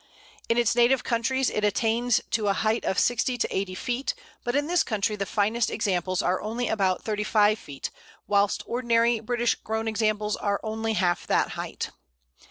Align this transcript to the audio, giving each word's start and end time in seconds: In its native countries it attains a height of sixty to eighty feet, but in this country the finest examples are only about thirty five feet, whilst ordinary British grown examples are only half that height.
In 0.49 0.57
its 0.57 0.75
native 0.75 1.03
countries 1.03 1.51
it 1.51 1.63
attains 1.63 2.21
a 2.35 2.53
height 2.53 2.85
of 2.85 2.97
sixty 2.97 3.37
to 3.37 3.55
eighty 3.55 3.75
feet, 3.75 4.15
but 4.43 4.55
in 4.55 4.65
this 4.65 4.81
country 4.81 5.15
the 5.15 5.27
finest 5.27 5.69
examples 5.69 6.23
are 6.23 6.41
only 6.41 6.67
about 6.67 7.03
thirty 7.03 7.23
five 7.23 7.59
feet, 7.59 7.91
whilst 8.25 8.63
ordinary 8.65 9.19
British 9.19 9.53
grown 9.53 9.87
examples 9.87 10.35
are 10.35 10.59
only 10.63 10.93
half 10.93 11.27
that 11.27 11.49
height. 11.49 11.91